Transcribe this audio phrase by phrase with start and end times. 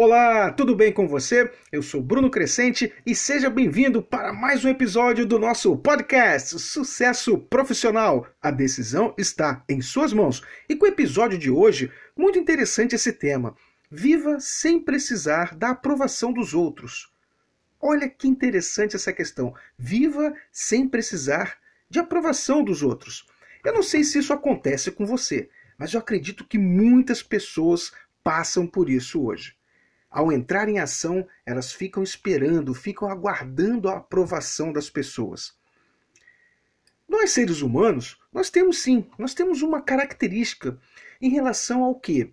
[0.00, 1.50] Olá, tudo bem com você?
[1.72, 7.36] Eu sou Bruno Crescente e seja bem-vindo para mais um episódio do nosso podcast Sucesso
[7.36, 8.24] Profissional.
[8.40, 10.40] A decisão está em suas mãos.
[10.68, 13.56] E com o episódio de hoje, muito interessante esse tema.
[13.90, 17.12] Viva sem precisar da aprovação dos outros.
[17.80, 19.52] Olha que interessante essa questão.
[19.76, 21.58] Viva sem precisar
[21.90, 23.26] de aprovação dos outros.
[23.64, 27.90] Eu não sei se isso acontece com você, mas eu acredito que muitas pessoas
[28.22, 29.58] passam por isso hoje.
[30.10, 35.54] Ao entrar em ação, elas ficam esperando, ficam aguardando a aprovação das pessoas.
[37.08, 40.78] Nós seres humanos, nós temos sim, nós temos uma característica
[41.20, 42.32] em relação ao que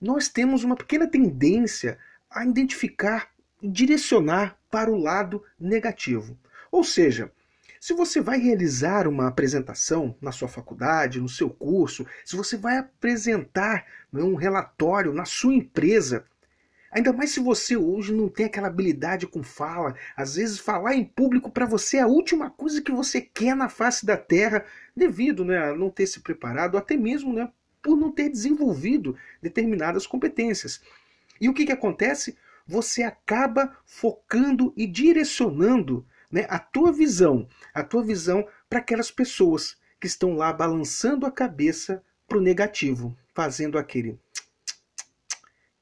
[0.00, 1.98] nós temos uma pequena tendência
[2.30, 3.30] a identificar
[3.62, 6.38] e direcionar para o lado negativo.
[6.70, 7.32] Ou seja,
[7.80, 12.78] se você vai realizar uma apresentação na sua faculdade, no seu curso, se você vai
[12.78, 16.24] apresentar né, um relatório na sua empresa,
[16.90, 19.94] Ainda mais se você hoje não tem aquela habilidade com fala.
[20.16, 23.68] Às vezes falar em público para você é a última coisa que você quer na
[23.68, 24.64] face da terra,
[24.96, 27.50] devido né, a não ter se preparado, até mesmo né,
[27.82, 30.80] por não ter desenvolvido determinadas competências.
[31.40, 32.36] E o que, que acontece?
[32.66, 39.76] Você acaba focando e direcionando né, a tua visão, a tua visão para aquelas pessoas
[40.00, 44.18] que estão lá balançando a cabeça para o negativo, fazendo aquele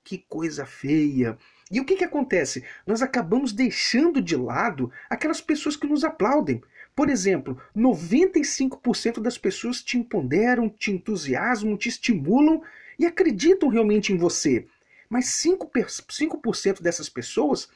[0.05, 1.39] que coisa feia.
[1.71, 2.63] E o que, que acontece?
[2.87, 6.63] Nós acabamos deixando de lado aquelas pessoas que nos aplaudem.
[6.95, 12.63] Por exemplo, 95% das pessoas te empoderam, te entusiasmam, te estimulam
[12.99, 14.67] e acreditam realmente em você.
[15.09, 17.69] Mas 5%, 5 dessas pessoas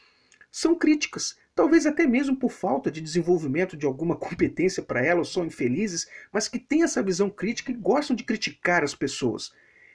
[0.50, 5.44] são críticas, talvez até mesmo por falta de desenvolvimento de alguma competência para elas, são
[5.44, 9.52] infelizes, mas que têm essa visão crítica e gostam de criticar as pessoas.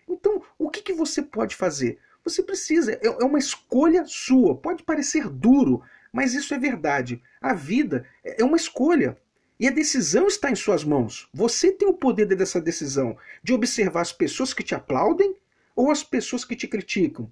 [0.07, 1.99] Então, o que, que você pode fazer?
[2.23, 4.55] Você precisa, é, é uma escolha sua.
[4.55, 7.21] Pode parecer duro, mas isso é verdade.
[7.41, 9.17] A vida é, é uma escolha.
[9.59, 11.29] E a decisão está em suas mãos.
[11.33, 15.35] Você tem o poder dessa decisão de observar as pessoas que te aplaudem
[15.75, 17.31] ou as pessoas que te criticam.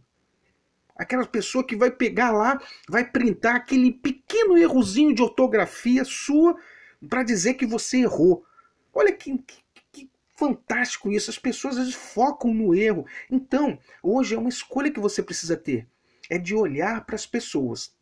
[0.95, 6.55] Aquela pessoa que vai pegar lá, vai printar aquele pequeno errozinho de ortografia sua
[7.09, 8.45] para dizer que você errou.
[8.93, 9.63] Olha que, que,
[10.41, 11.29] fantástico isso.
[11.29, 13.05] As pessoas às vezes focam no erro.
[13.29, 15.87] Então, hoje é uma escolha que você precisa ter.
[16.27, 17.93] É de olhar para as pessoas.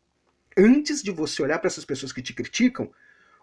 [0.56, 2.90] Antes de você olhar para essas pessoas que te criticam,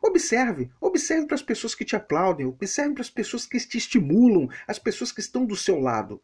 [0.01, 0.71] observe.
[0.81, 2.47] Observe para as pessoas que te aplaudem.
[2.47, 4.49] Observe para as pessoas que te estimulam.
[4.67, 6.19] As pessoas que estão do seu lado.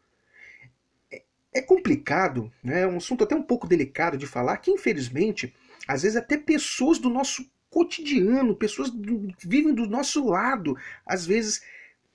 [1.12, 2.80] É, é complicado, né?
[2.80, 5.54] é um assunto até um pouco delicado de falar, que infelizmente,
[5.86, 10.76] às vezes até pessoas do nosso cotidiano, pessoas que vivem do nosso lado,
[11.06, 11.62] às vezes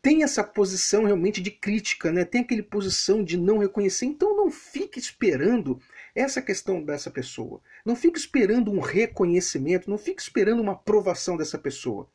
[0.02, 2.24] tem essa posição realmente de crítica, né?
[2.24, 4.06] tem aquele posição de não reconhecer.
[4.06, 5.80] Então não fique esperando
[6.16, 7.62] essa questão dessa pessoa.
[7.86, 12.10] Não fique esperando um reconhecimento, não fique esperando uma aprovação dessa pessoa.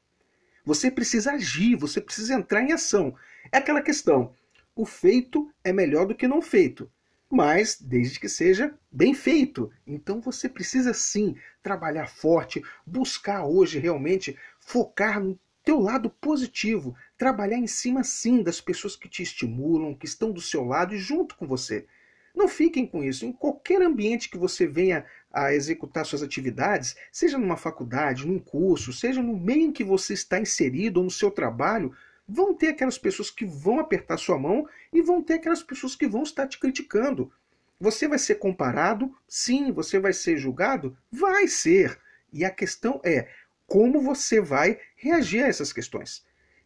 [0.65, 3.15] Você precisa agir, você precisa entrar em ação.
[3.53, 4.33] É aquela questão:
[4.75, 6.91] o feito é melhor do que não feito,
[7.31, 9.71] mas desde que seja bem feito.
[9.87, 17.56] Então você precisa sim trabalhar forte, buscar hoje realmente focar no teu lado positivo, trabalhar
[17.56, 21.36] em cima sim das pessoas que te estimulam, que estão do seu lado e junto
[21.36, 21.86] com você.
[22.34, 23.25] Não fiquem com isso.
[23.25, 28.92] Em qualquer ambiente que você venha a executar suas atividades, seja numa faculdade, num curso,
[28.92, 31.94] seja no meio em que você está inserido ou no seu trabalho,
[32.26, 36.08] vão ter aquelas pessoas que vão apertar sua mão e vão ter aquelas pessoas que
[36.08, 37.30] vão estar te criticando.
[37.78, 39.14] Você vai ser comparado?
[39.28, 39.70] Sim.
[39.72, 40.97] Você vai ser julgado?
[41.12, 41.98] Vai ser.
[42.32, 43.28] E a questão é
[43.66, 46.24] como você vai reagir a essas questões.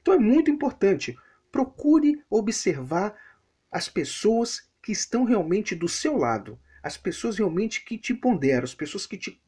[0.08, 1.19] Então é muito importante.
[1.52, 3.14] Procure observar
[3.70, 8.74] as pessoas que estão realmente do seu lado, as pessoas realmente que te ponderam, as
[8.74, 9.38] pessoas que te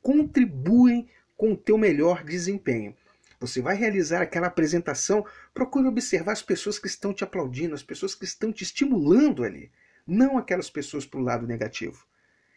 [0.00, 2.94] contribuem com o teu melhor desempenho.
[3.40, 8.14] Você vai realizar aquela apresentação, procure observar as pessoas que estão te aplaudindo, as pessoas
[8.14, 9.72] que estão te estimulando ali,
[10.06, 12.06] não aquelas pessoas para o lado negativo.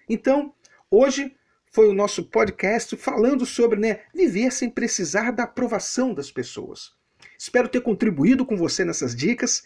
[0.07, 0.53] Então,
[0.87, 1.35] hoje
[1.71, 6.98] foi o nosso podcast falando sobre né, viver sem precisar da aprovação das pessoas.
[7.39, 9.63] Espero ter contribuído com você nessas dicas.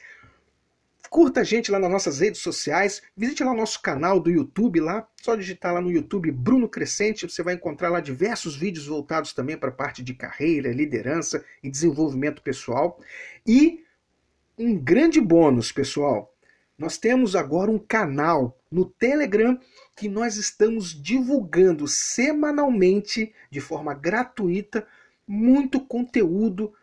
[1.10, 4.80] Curta a gente lá nas nossas redes sociais, visite lá o nosso canal do YouTube
[4.80, 9.34] lá, só digitar lá no YouTube Bruno Crescente, você vai encontrar lá diversos vídeos voltados
[9.34, 13.00] também para a parte de carreira, liderança e desenvolvimento pessoal.
[13.46, 13.84] E
[14.58, 16.32] um grande bônus, pessoal,
[16.78, 19.60] nós temos agora um canal no Telegram
[19.96, 24.86] que nós estamos divulgando semanalmente, de forma gratuita,
[25.28, 26.74] muito conteúdo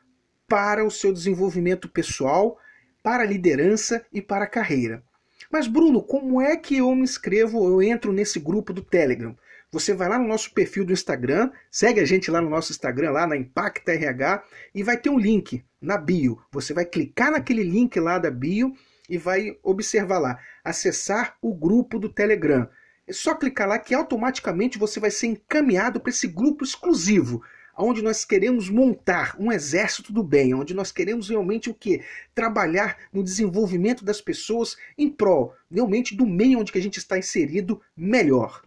[0.50, 2.58] para o seu desenvolvimento pessoal,
[3.04, 5.00] para a liderança e para a carreira.
[5.48, 9.36] Mas Bruno, como é que eu me inscrevo, eu entro nesse grupo do Telegram?
[9.70, 13.12] Você vai lá no nosso perfil do Instagram, segue a gente lá no nosso Instagram,
[13.12, 14.42] lá na Impacta RH,
[14.74, 16.42] e vai ter um link na bio.
[16.50, 18.74] Você vai clicar naquele link lá da bio
[19.08, 22.68] e vai observar lá, acessar o grupo do Telegram.
[23.06, 27.40] É só clicar lá que automaticamente você vai ser encaminhado para esse grupo exclusivo,
[27.82, 32.02] onde nós queremos montar um exército do bem, onde nós queremos realmente o que?
[32.34, 37.18] Trabalhar no desenvolvimento das pessoas em prol realmente do meio onde que a gente está
[37.18, 38.62] inserido melhor.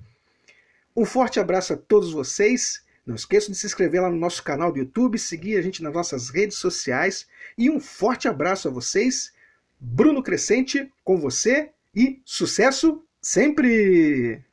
[0.96, 2.84] Um forte abraço a todos vocês.
[3.06, 5.94] Não esqueçam de se inscrever lá no nosso canal do YouTube, seguir a gente nas
[5.94, 7.28] nossas redes sociais
[7.58, 9.34] e um forte abraço a vocês.
[9.80, 14.53] Bruno Crescente com você e sucesso sempre!